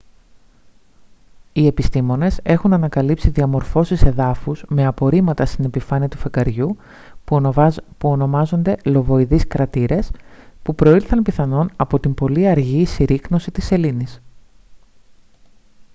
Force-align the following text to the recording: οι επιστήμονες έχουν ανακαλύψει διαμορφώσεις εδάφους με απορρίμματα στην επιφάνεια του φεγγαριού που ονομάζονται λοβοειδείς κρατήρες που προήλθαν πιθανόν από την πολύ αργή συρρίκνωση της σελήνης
οι 1.53 1.65
επιστήμονες 1.67 2.39
έχουν 2.43 2.73
ανακαλύψει 2.73 3.29
διαμορφώσεις 3.29 4.01
εδάφους 4.03 4.63
με 4.67 4.85
απορρίμματα 4.85 5.45
στην 5.45 5.65
επιφάνεια 5.65 6.07
του 6.07 6.17
φεγγαριού 6.17 6.77
που 7.97 8.09
ονομάζονται 8.09 8.77
λοβοειδείς 8.85 9.47
κρατήρες 9.47 10.11
που 10.63 10.75
προήλθαν 10.75 11.23
πιθανόν 11.23 11.69
από 11.75 11.99
την 11.99 12.13
πολύ 12.13 12.47
αργή 12.47 12.85
συρρίκνωση 12.85 13.51
της 13.51 13.65
σελήνης 13.65 14.21